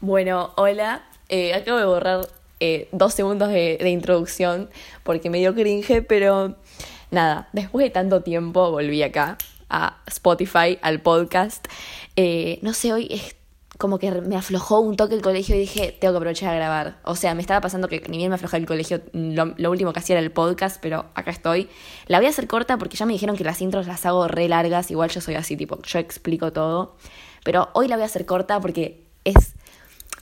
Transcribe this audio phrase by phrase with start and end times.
[0.00, 1.02] Bueno, hola.
[1.28, 2.28] Eh, acabo de borrar
[2.60, 4.70] eh, dos segundos de, introducción
[5.02, 6.54] porque me dio cringe, pero
[7.10, 9.38] nada, después de tanto tiempo volví acá
[9.68, 11.66] a Spotify, al podcast.
[12.14, 13.34] Eh, no sé, hoy es
[13.76, 16.98] como que me aflojó un toque el colegio y dije, tengo que aprovechar a grabar.
[17.02, 19.98] O sea, me estaba pasando que ni bien me aflojaba el colegio, lo, último que
[19.98, 21.68] hacía era el podcast, pero acá estoy.
[22.06, 24.46] La voy a hacer corta porque ya me dijeron que las intros las hago re
[24.46, 26.94] largas, igual yo soy así, tipo, yo explico todo.
[27.42, 29.54] Pero hoy la voy a hacer corta porque es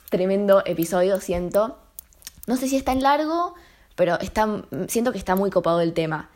[0.09, 1.77] tremendo episodio, siento.
[2.45, 3.55] No sé si es tan largo,
[3.95, 6.29] pero está, siento que está muy copado el tema.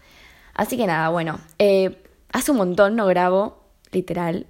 [0.54, 4.48] Así que nada, bueno, eh, hace un montón no grabo, literal,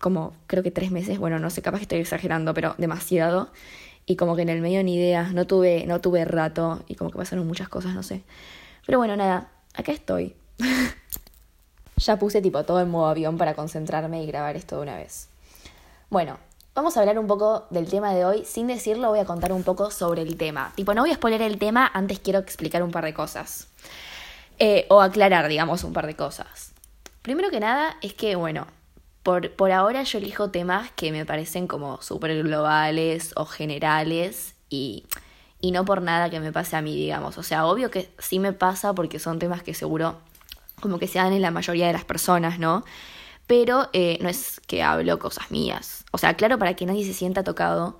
[0.00, 3.50] como creo que tres meses, bueno, no sé, capaz que estoy exagerando, pero demasiado.
[4.06, 7.10] Y como que en el medio ni idea, no tuve, no tuve rato y como
[7.10, 8.22] que pasaron muchas cosas, no sé.
[8.86, 10.34] Pero bueno, nada, acá estoy.
[11.96, 15.28] ya puse tipo todo en modo avión para concentrarme y grabar esto de una vez.
[16.08, 16.38] Bueno,
[16.74, 18.44] vamos a hablar un poco del tema de hoy.
[18.44, 20.72] Sin decirlo, voy a contar un poco sobre el tema.
[20.76, 23.68] Tipo, no voy a spoiler el tema, antes quiero explicar un par de cosas.
[24.58, 26.72] Eh, o aclarar, digamos, un par de cosas.
[27.22, 28.66] Primero que nada, es que, bueno,
[29.22, 35.06] por, por ahora yo elijo temas que me parecen como súper globales o generales y,
[35.60, 37.38] y no por nada que me pase a mí, digamos.
[37.38, 40.18] O sea, obvio que sí me pasa porque son temas que seguro
[40.80, 42.84] como que se dan en la mayoría de las personas, ¿no?
[43.50, 46.04] Pero eh, no es que hablo cosas mías.
[46.12, 47.98] O sea, claro, para que nadie se sienta tocado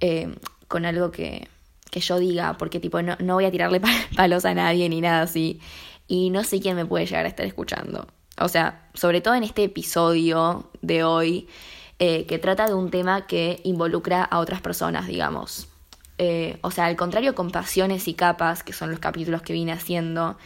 [0.00, 0.34] eh,
[0.66, 1.46] con algo que,
[1.92, 3.80] que yo diga, porque tipo no, no voy a tirarle
[4.16, 5.60] palos a nadie ni nada así.
[6.08, 8.08] Y no sé quién me puede llegar a estar escuchando.
[8.40, 11.48] O sea, sobre todo en este episodio de hoy,
[12.00, 15.68] eh, que trata de un tema que involucra a otras personas, digamos.
[16.62, 20.36] O sea, al contrario con pasiones y capas, que son los capítulos que vine haciendo,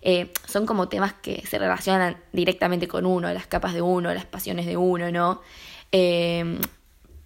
[0.00, 4.26] eh, son como temas que se relacionan directamente con uno, las capas de uno, las
[4.26, 5.40] pasiones de uno, ¿no?
[5.92, 6.58] Eh,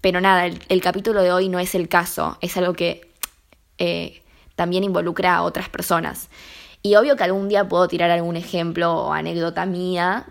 [0.03, 3.12] pero nada, el, capítulo de hoy no es el caso, es algo que
[3.78, 4.20] eh,
[4.56, 6.28] también involucra a otras personas.
[6.83, 10.27] Y obvio que algún día puedo tirar algún ejemplo o anécdota mía,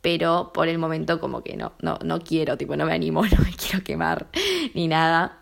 [0.00, 3.38] pero por el momento como que no, no, no quiero, tipo, no me animo, no
[3.42, 4.28] me quiero quemar
[4.74, 5.40] ni nada.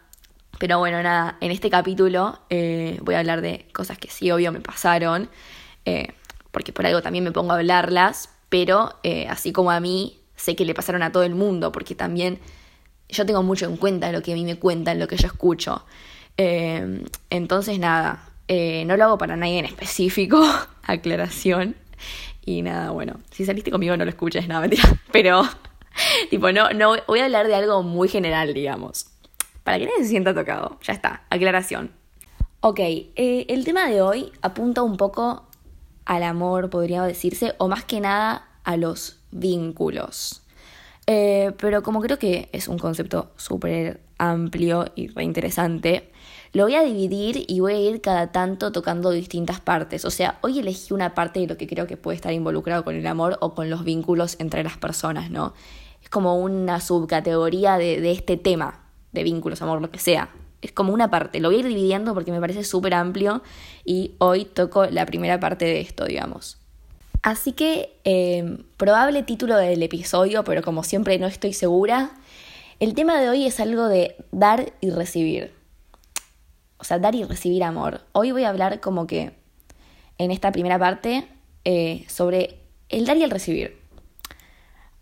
[0.59, 4.51] Pero bueno, nada, en este capítulo eh, voy a hablar de cosas que sí, obvio,
[4.51, 5.29] me pasaron,
[6.55, 10.55] porque por algo también me pongo a hablarlas, pero eh, así como a mí, sé
[10.55, 12.39] que le pasaron a todo el mundo, porque también
[13.09, 15.85] yo tengo mucho en cuenta lo que a mí me cuentan, lo que yo escucho.
[16.39, 20.41] Eh, entonces, nada, eh, no lo hago para nadie en específico,
[20.85, 21.75] aclaración.
[22.47, 24.85] Y nada, bueno, si saliste conmigo no lo escuches, nada, mentira.
[25.13, 25.43] Pero,
[26.31, 29.07] tipo, no, no, voy a hablar de algo muy general, digamos.
[29.65, 30.79] Para que nadie se sienta tocado.
[30.85, 31.91] Ya está, aclaración.
[32.61, 32.81] Ok,
[33.17, 35.44] el tema de hoy apunta un poco
[36.05, 40.43] al amor, podría decirse, o más que nada a los vínculos.
[41.07, 46.11] Eh, pero como creo que es un concepto súper amplio y reinteresante,
[46.53, 50.05] lo voy a dividir y voy a ir cada tanto tocando distintas partes.
[50.05, 52.95] O sea, hoy elegí una parte de lo que creo que puede estar involucrado con
[52.95, 55.53] el amor o con los vínculos entre las personas, ¿no?
[56.03, 60.31] Es como una subcategoría de, de este tema, de vínculos, amor, lo que sea.
[60.65, 61.41] Es como una parte.
[61.41, 63.43] Lo voy a ir dividiendo porque me parece súper amplio
[63.85, 66.57] y hoy toco la primera parte de esto, digamos.
[67.23, 72.13] Así que, eh, probable título del episodio, pero como siempre no estoy segura,
[72.81, 75.53] el tema de hoy es algo de dar y recibir.
[76.79, 78.01] O sea, dar y recibir amor.
[78.13, 79.35] Hoy voy a hablar como que
[80.17, 81.29] en esta primera parte
[81.67, 82.59] eh, sobre
[82.89, 83.79] el dar y el recibir.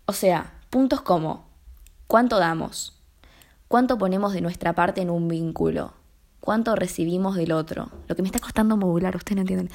[0.07, 1.47] O sea, puntos como
[2.07, 3.01] cuánto damos,
[3.73, 5.95] cuánto ponemos de nuestra parte en un vínculo,
[6.39, 7.89] cuánto recibimos del otro.
[8.07, 9.71] Lo que me está costando modular, ustedes no entienden.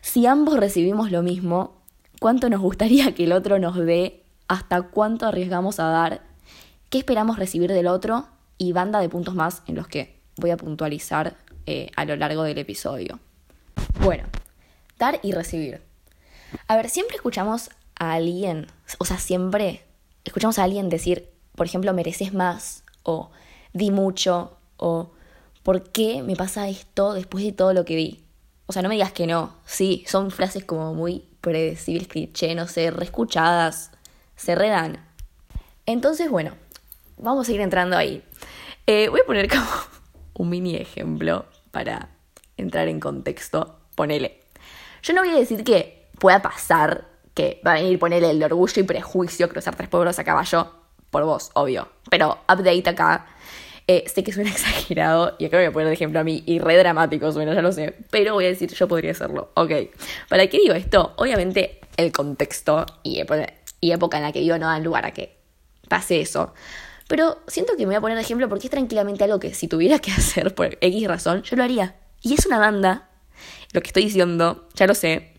[0.00, 1.74] Si ambos recibimos lo mismo,
[2.18, 6.22] cuánto nos gustaría que el otro nos dé, hasta cuánto arriesgamos a dar,
[6.88, 8.26] qué esperamos recibir del otro
[8.56, 11.36] y banda de puntos más en los que voy a puntualizar
[11.66, 13.20] eh, a lo largo del episodio.
[14.00, 14.24] Bueno,
[14.98, 15.82] dar y recibir.
[16.68, 19.84] A ver, siempre escuchamos a alguien, o sea, siempre
[20.24, 23.30] escuchamos a alguien decir, por ejemplo, mereces más, o
[23.72, 25.10] di mucho, o
[25.62, 28.24] ¿por qué me pasa esto después de todo lo que di?
[28.66, 29.54] O sea, no me digas que no.
[29.66, 33.90] Sí, son frases como muy predecibles, cliché, no sé, reescuchadas,
[34.36, 35.04] se redan.
[35.86, 36.52] Entonces, bueno,
[37.18, 38.22] vamos a ir entrando ahí.
[38.86, 39.66] Eh, voy a poner como
[40.34, 42.10] un mini ejemplo para
[42.56, 43.78] entrar en contexto.
[43.94, 44.40] Ponele.
[45.02, 48.80] Yo no voy a decir que pueda pasar que va a venir ponerle el orgullo
[48.82, 50.72] y prejuicio, cruzar tres pueblos a caballo,
[51.12, 51.88] por vos, obvio.
[52.10, 53.26] Pero update acá.
[53.86, 56.58] Eh, sé que suena exagerado y acá voy a poner de ejemplo a mí y
[56.58, 57.94] re dramático suena, ya lo sé.
[58.10, 59.52] Pero voy a decir, yo podría hacerlo.
[59.54, 59.70] Ok.
[60.28, 61.12] ¿Para qué digo esto?
[61.16, 63.22] Obviamente el contexto y,
[63.80, 65.36] y época en la que vivo no dan lugar a que
[65.88, 66.54] pase eso.
[67.08, 69.68] Pero siento que me voy a poner de ejemplo porque es tranquilamente algo que si
[69.68, 71.96] tuviera que hacer por X razón, yo lo haría.
[72.22, 73.10] Y es una banda,
[73.72, 75.34] lo que estoy diciendo, ya lo sé,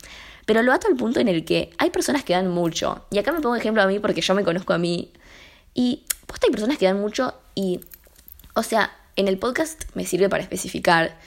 [0.46, 3.06] pero lo ato al punto en el que hay personas que dan mucho.
[3.10, 5.12] Y acá me pongo ejemplo a mí porque yo me conozco a mí.
[5.74, 7.80] Y pues hay personas que dan mucho y,
[8.54, 11.18] o sea, en el podcast me sirve para especificar,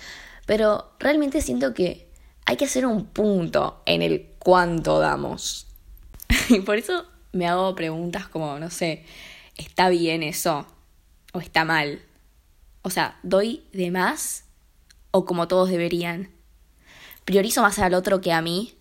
[0.46, 2.08] pero realmente siento que
[2.44, 5.66] hay que hacer un punto en el cuánto damos.
[6.48, 9.04] y por eso me hago preguntas como, no sé,
[9.56, 10.66] ¿está bien eso?
[11.32, 12.00] ¿O está mal?
[12.82, 14.44] O sea, ¿doy de más?
[15.10, 16.31] ¿O como todos deberían?
[17.25, 18.78] ¿Priorizo más al otro que a mí?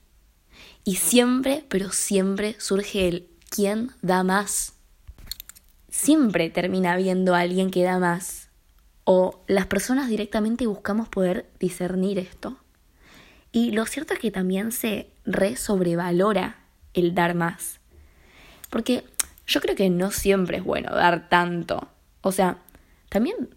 [0.83, 4.74] Y siempre, pero siempre surge el ¿quién da más?
[5.97, 8.49] Siempre termina viendo a alguien que da más.
[9.05, 12.57] O las personas directamente buscamos poder discernir esto.
[13.53, 16.57] Y lo cierto es que también se re sobrevalora
[16.93, 17.79] el dar más.
[18.69, 19.05] Porque
[19.47, 21.87] yo creo que no siempre es bueno dar tanto.
[22.19, 22.57] O sea,
[23.07, 23.55] también,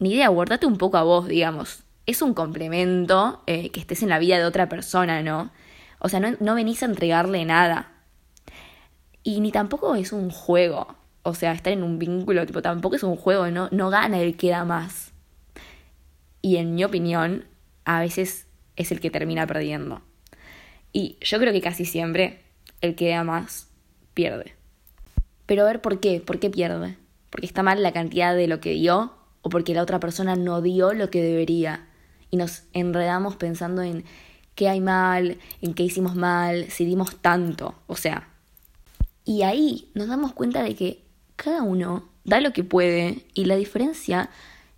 [0.00, 1.84] ni idea, guardate un poco a vos, digamos.
[2.04, 5.52] Es un complemento eh, que estés en la vida de otra persona, ¿no?
[6.00, 7.92] O sea, no, no venís a entregarle nada.
[9.22, 10.99] Y ni tampoco es un juego.
[11.30, 14.36] O sea, estar en un vínculo, tipo, tampoco es un juego, no, no gana el
[14.36, 15.12] que da más.
[16.42, 17.44] Y en mi opinión,
[17.84, 18.46] a veces
[18.76, 20.02] es el que termina perdiendo.
[20.92, 22.42] Y yo creo que casi siempre
[22.80, 23.68] el que da más
[24.14, 24.54] pierde.
[25.46, 26.96] Pero a ver por qué, por qué pierde.
[27.30, 30.62] Porque está mal la cantidad de lo que dio o porque la otra persona no
[30.62, 31.86] dio lo que debería.
[32.30, 34.04] Y nos enredamos pensando en
[34.54, 38.28] qué hay mal, en qué hicimos mal, si dimos tanto, o sea.
[39.24, 41.04] Y ahí nos damos cuenta de que
[41.42, 44.28] cada uno da lo que puede y la diferencia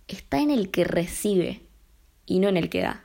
[0.07, 1.61] está en el que recibe
[2.25, 3.03] y no en el que da.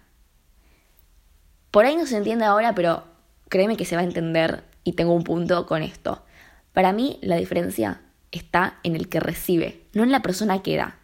[1.73, 3.05] Por ahí no se entiende ahora, pero
[3.49, 6.25] créeme que se va a entender y tengo un punto con esto.
[6.73, 8.01] Para mí la diferencia
[8.31, 10.97] está en el que recibe, no en la persona que da.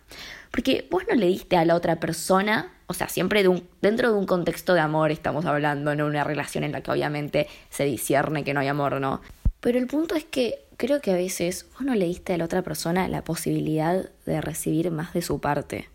[0.52, 3.44] Porque vos no le diste a la otra persona o sea, siempre
[3.80, 7.48] dentro de un contexto de amor estamos hablando, no una relación en la que obviamente
[7.70, 9.22] se discierne que no hay amor, ¿no?
[9.64, 12.44] Pero el punto es que creo que a veces vos no le diste a la
[12.44, 15.88] otra persona la posibilidad de recibir más de su parte.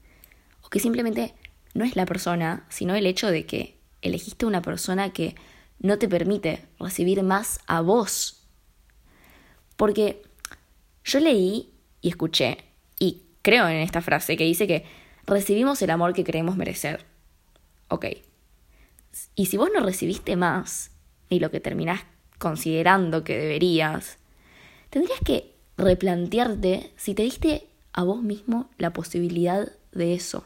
[0.63, 1.36] O que simplemente
[1.75, 5.36] no es la persona, sino el hecho de que elegiste una persona que
[5.77, 8.42] no te permite recibir más a vos.
[9.75, 10.24] Porque
[11.04, 12.57] yo leí y escuché,
[12.98, 14.83] y creo en esta frase que dice que
[15.27, 17.06] recibimos el amor que creemos merecer.
[17.88, 18.07] Ok.
[19.36, 20.89] Y si vos no recibiste más,
[21.30, 22.01] y lo que terminás
[22.39, 24.18] considerando que deberías,
[24.89, 30.44] tendrías que replantearte si te diste a vos mismo la posibilidad de eso.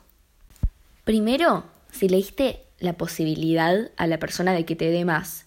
[1.05, 5.45] Primero, si le diste la posibilidad a la persona de que te dé más.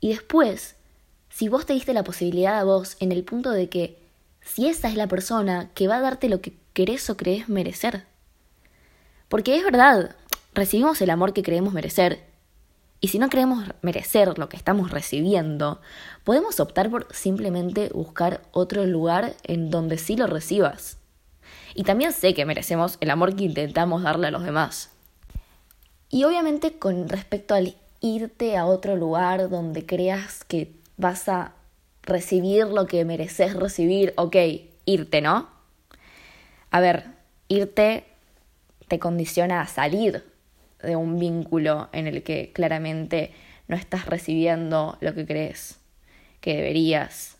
[0.00, 0.76] Y después,
[1.28, 3.98] si vos te diste la posibilidad a vos en el punto de que
[4.40, 8.04] si esa es la persona que va a darte lo que querés o crees merecer.
[9.28, 10.16] Porque es verdad,
[10.54, 12.29] recibimos el amor que creemos merecer.
[13.00, 15.80] Y si no creemos merecer lo que estamos recibiendo,
[16.22, 20.98] podemos optar por simplemente buscar otro lugar en donde sí lo recibas.
[21.74, 24.90] Y también sé que merecemos el amor que intentamos darle a los demás.
[26.10, 31.52] Y obviamente con respecto al irte a otro lugar donde creas que vas a
[32.02, 34.36] recibir lo que mereces recibir, ok,
[34.84, 35.48] irte, ¿no?
[36.70, 37.04] A ver,
[37.48, 38.04] irte
[38.88, 40.29] te condiciona a salir
[40.82, 43.32] de un vínculo en el que claramente
[43.68, 45.78] no estás recibiendo lo que crees
[46.40, 47.36] que deberías.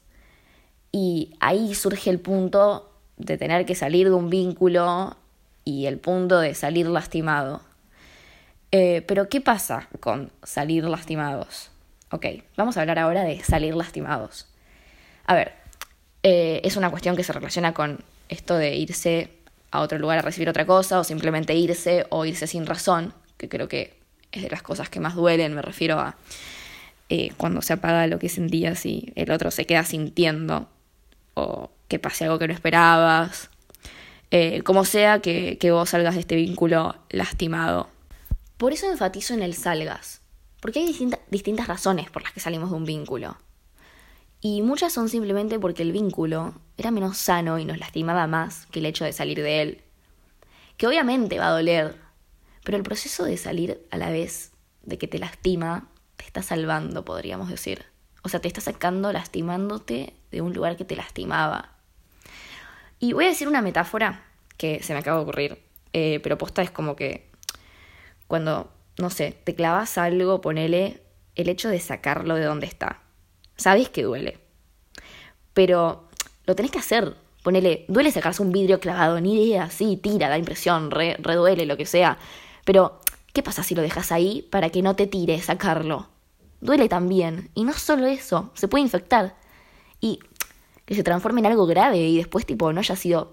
[0.92, 5.16] Y ahí surge el punto de tener que salir de un vínculo
[5.64, 7.62] y el punto de salir lastimado.
[8.73, 11.70] Eh, pero ¿qué pasa con salir lastimados?
[12.12, 14.47] Ok, vamos a hablar ahora de salir lastimados.
[15.26, 15.52] A ver,
[16.23, 19.30] eh, es una cuestión que se relaciona con esto de irse
[19.70, 23.49] a otro lugar a recibir otra cosa o simplemente irse o irse sin razón, que
[23.49, 23.99] creo que
[24.32, 26.16] es de las cosas que más duelen, me refiero a
[27.09, 30.68] eh, cuando se apaga lo que sentías y el otro se queda sintiendo
[31.32, 33.49] o que pase algo que no esperabas,
[34.30, 37.88] eh, como sea que, que vos salgas de este vínculo lastimado.
[38.59, 40.20] Por eso enfatizo en el salgas,
[40.61, 43.38] porque hay distintas razones por las que salimos de un vínculo.
[44.42, 48.80] Y muchas son simplemente porque el vínculo era menos sano y nos lastimaba más que
[48.80, 49.80] el hecho de salir de él.
[50.76, 51.97] Que obviamente va a doler,
[52.64, 54.52] pero el proceso de salir a la vez
[54.83, 57.87] de que te lastima, te está salvando, podríamos decir.
[58.23, 61.76] O sea, te está sacando lastimándote de un lugar que te lastimaba.
[62.99, 64.25] Y voy a decir una metáfora
[64.57, 65.59] que se me acaba de ocurrir,
[65.93, 67.31] eh, pero posta es como que
[68.26, 71.02] cuando, no sé, te clavas algo, ponele
[71.35, 73.00] el hecho de sacarlo de donde está
[73.57, 74.38] Sabes que duele.
[75.52, 76.09] Pero
[76.47, 80.37] lo tenés que hacer, Ponele, duele sacarse un vidrio clavado, ni idea, sí, tira, da
[80.37, 82.19] impresión, re, reduele, lo que sea.
[82.71, 83.00] Pero,
[83.33, 86.07] ¿qué pasa si lo dejas ahí para que no te tire sacarlo?
[86.61, 87.50] Duele también.
[87.57, 89.35] Y no solo eso, se puede infectar.
[90.00, 90.21] Y
[90.85, 93.33] que se transforme en algo grave y después, tipo, no haya sido.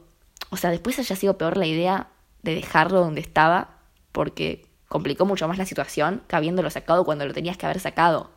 [0.50, 2.08] O sea, después haya sido peor la idea
[2.42, 3.78] de dejarlo donde estaba,
[4.12, 8.32] porque complicó mucho más la situación que habiéndolo sacado cuando lo tenías que haber sacado.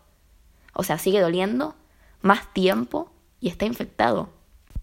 [0.75, 1.76] O sea, sigue doliendo
[2.21, 4.28] más tiempo y está infectado.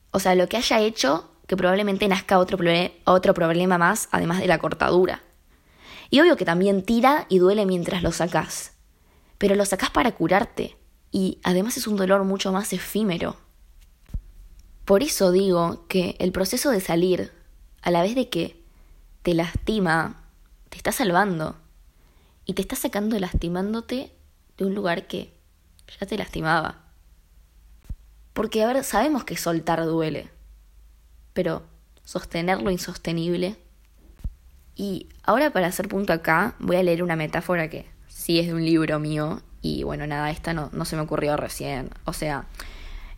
[0.09, 2.57] O sea, lo que haya hecho que probablemente nazca otro,
[3.05, 5.21] otro problema más, además de la cortadura.
[6.09, 8.73] Y obvio que también tira y duele mientras lo sacas.
[9.37, 10.77] Pero lo sacas para curarte.
[11.11, 13.35] Y además es un dolor mucho más efímero.
[14.85, 17.31] Por eso digo que el proceso de salir,
[17.81, 18.63] a la vez de que
[19.21, 20.23] te lastima,
[20.69, 21.55] te está salvando.
[22.45, 24.13] Y te está sacando lastimándote
[24.57, 25.33] de un lugar que
[25.99, 26.83] ya te lastimaba.
[28.33, 30.29] Porque, a ver, sabemos que soltar duele,
[31.33, 31.63] pero
[32.03, 33.57] sostener lo insostenible.
[34.77, 38.53] Y ahora para hacer punto acá, voy a leer una metáfora que sí es de
[38.53, 41.89] un libro mío y bueno, nada, esta no, no se me ocurrió recién.
[42.05, 42.45] O sea,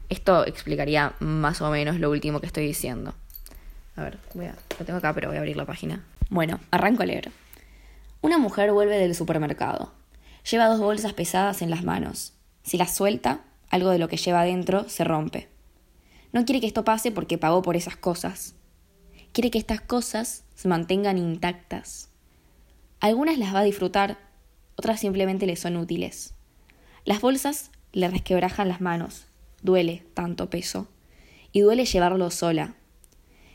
[0.08, 3.14] esto explicaría más o menos lo último que estoy diciendo.
[3.98, 6.06] A ver, voy a, lo tengo acá, pero voy a abrir la página.
[6.30, 7.30] Bueno, arranco a leer.
[8.22, 9.92] Una mujer vuelve del supermercado.
[10.50, 12.34] Lleva dos bolsas pesadas en las manos.
[12.64, 15.50] Si las suelta, algo de lo que lleva adentro se rompe.
[16.32, 18.56] No quiere que esto pase porque pagó por esas cosas.
[19.34, 22.10] Quiere que estas cosas se mantengan intactas.
[23.00, 24.18] Algunas las va a disfrutar,
[24.76, 26.34] otras simplemente le son útiles.
[27.06, 29.28] Las bolsas le resquebrajan las manos,
[29.62, 30.90] duele tanto peso,
[31.54, 32.76] y duele llevarlo sola.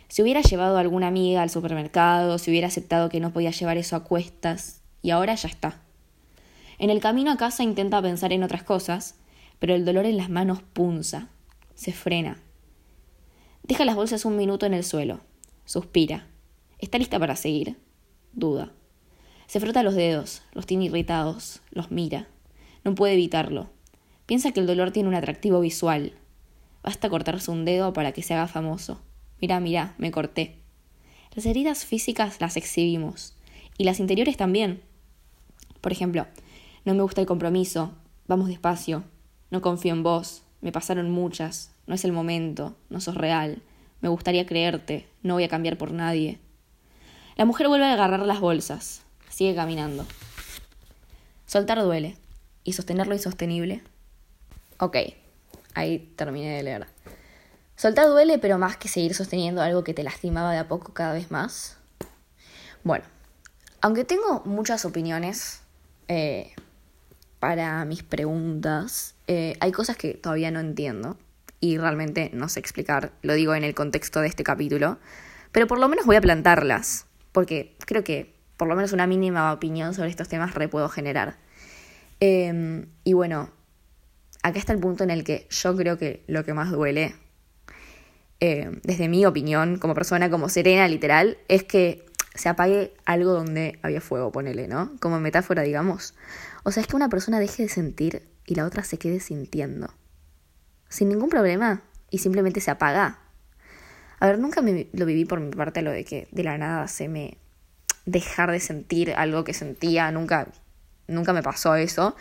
[0.08, 3.76] Si hubiera llevado a alguna amiga al supermercado, si hubiera aceptado que no podía llevar
[3.76, 5.82] eso a cuestas, y ahora ya está.
[6.78, 9.16] En el camino a casa intenta pensar en otras cosas,
[9.58, 11.28] pero el dolor en las manos punza,
[11.74, 12.40] se frena.
[13.62, 15.20] Deja las bolsas un minuto en el suelo,
[15.66, 16.28] suspira.
[16.78, 17.76] ¿Está lista para seguir?
[18.32, 18.72] Duda.
[19.46, 22.28] Se frota los dedos, los tiene irritados, los mira.
[22.84, 23.70] No puede evitarlo.
[24.26, 26.12] Piensa que el dolor tiene un atractivo visual.
[26.82, 29.00] Basta cortarse un dedo para que se haga famoso.
[29.40, 30.56] Mira, mira, me corté.
[31.34, 33.34] Las heridas físicas las exhibimos,
[33.76, 34.82] y las interiores también.
[35.80, 36.26] Por ejemplo,
[36.84, 37.92] no me gusta el compromiso,
[38.26, 39.04] vamos despacio,
[39.50, 43.62] no confío en vos, me pasaron muchas, no es el momento, no sos real,
[44.00, 46.38] me gustaría creerte, no voy a cambiar por nadie.
[47.36, 50.06] La mujer vuelve a agarrar las bolsas, sigue caminando.
[51.46, 52.16] Soltar duele,
[52.64, 53.82] y sostener lo insostenible.
[54.78, 54.96] Ok,
[55.74, 56.86] ahí terminé de leer.
[57.76, 61.12] Soltar duele, pero más que seguir sosteniendo algo que te lastimaba de a poco cada
[61.12, 61.76] vez más.
[62.82, 63.04] Bueno,
[63.80, 65.60] aunque tengo muchas opiniones
[66.08, 66.52] eh,
[67.38, 71.18] para mis preguntas, eh, hay cosas que todavía no entiendo
[71.60, 74.98] y realmente no sé explicar, lo digo en el contexto de este capítulo,
[75.52, 79.52] pero por lo menos voy a plantarlas, porque creo que por lo menos una mínima
[79.52, 81.36] opinión sobre estos temas re puedo generar.
[82.20, 83.50] Em, y bueno,
[84.44, 87.16] acá está el punto en el que yo creo que lo que más duele,
[88.38, 93.80] em, desde mi opinión, como persona, como serena literal, es que se apague algo donde
[93.82, 94.92] había fuego, ponele, ¿no?
[95.00, 96.14] Como metáfora, digamos.
[96.62, 99.92] O sea, es que una persona deje de sentir y la otra se quede sintiendo.
[100.88, 103.23] Sin ningún problema y simplemente se apaga.
[104.24, 106.88] A ver, nunca me, lo viví por mi parte lo de que de la nada
[106.88, 107.36] se me
[108.06, 110.48] dejar de sentir algo que sentía, nunca
[111.06, 112.16] nunca me pasó eso,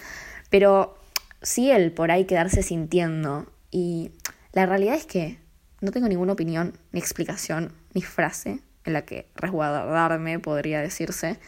[0.49, 0.97] pero
[1.41, 3.49] sí el por ahí quedarse sintiendo.
[3.71, 4.11] Y
[4.51, 5.37] la realidad es que
[5.79, 11.39] no tengo ninguna opinión, ni explicación, ni frase en la que resguardarme, podría decirse,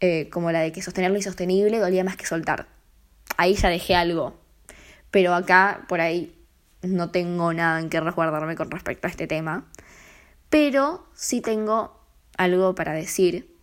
[0.00, 2.66] eh, como la de que sostener lo insostenible dolía más que soltar.
[3.36, 4.40] Ahí ya dejé algo,
[5.10, 6.34] pero acá por ahí
[6.80, 9.66] no tengo nada en que resguardarme con respecto a este tema,
[10.50, 12.00] pero sí tengo
[12.36, 13.54] algo para decir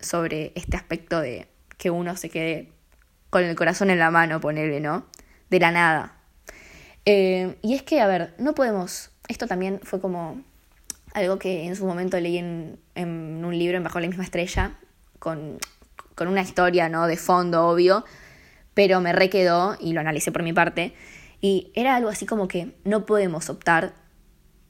[0.00, 1.48] sobre este aspecto de
[1.78, 2.72] que uno se quede
[3.30, 5.06] con el corazón en la mano, ponerle, ¿no?
[5.50, 6.18] De la nada.
[7.04, 10.42] Eh, y es que, a ver, no podemos, esto también fue como
[11.12, 14.78] algo que en su momento leí en, en un libro en Bajo la misma estrella,
[15.18, 15.58] con
[16.14, 17.06] con una historia, ¿no?
[17.06, 18.04] De fondo, obvio,
[18.74, 20.94] pero me requedó y lo analicé por mi parte.
[21.40, 23.94] Y era algo así como que no podemos optar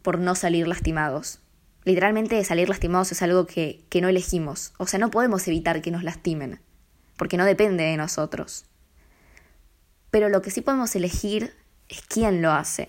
[0.03, 1.41] por no salir lastimados.
[1.85, 4.73] Literalmente salir lastimados es algo que, que no elegimos.
[4.79, 6.61] O sea, no podemos evitar que nos lastimen,
[7.17, 8.65] porque no depende de nosotros.
[10.11, 11.55] Pero lo que sí podemos elegir
[11.89, 12.89] es quién lo hace.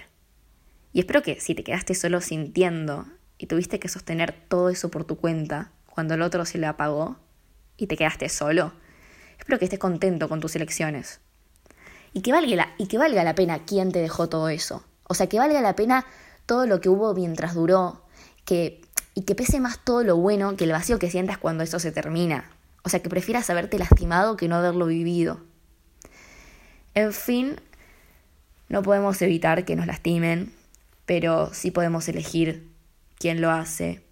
[0.94, 3.06] Y espero que si te quedaste solo sintiendo
[3.38, 7.18] y tuviste que sostener todo eso por tu cuenta cuando el otro se le apagó,
[7.78, 8.74] y te quedaste solo.
[9.38, 11.20] Espero que estés contento con tus elecciones.
[12.14, 14.86] Y que, valga la, y que valga la pena quién te dejó todo eso.
[15.08, 16.06] O sea, que valga la pena
[16.46, 18.06] todo lo que hubo mientras duró
[18.46, 18.82] que,
[19.16, 21.92] y que pese más todo lo bueno que el vacío que sientas cuando eso se
[21.92, 22.52] termina.
[22.84, 25.40] O sea, que prefieras haberte lastimado que no haberlo vivido.
[26.94, 27.56] En fin,
[28.70, 30.52] no podemos evitar que nos lastimen,
[31.06, 32.68] pero sí podemos elegir
[33.18, 34.04] quién lo hace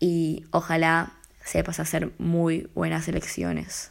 [0.00, 1.12] y ojalá
[1.44, 3.90] sepas hacer muy buenas elecciones.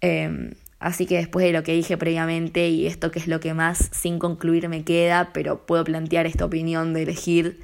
[0.00, 3.54] Em, así que después de lo que dije previamente y esto que es lo que
[3.54, 7.60] más sin concluir me queda, pero puedo plantear esta opinión de elegir,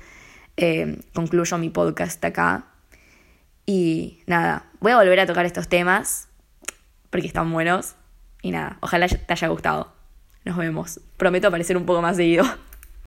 [0.56, 2.66] em, concluyo mi podcast acá.
[3.66, 6.28] Y nada, voy a volver a tocar estos temas
[7.10, 7.96] porque están buenos.
[8.42, 9.92] Y nada, ojalá te haya gustado.
[10.44, 11.00] Nos vemos.
[11.16, 12.44] Prometo aparecer un poco más seguido.